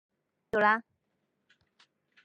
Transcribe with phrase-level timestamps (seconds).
[0.01, 0.83] 唔緊要啦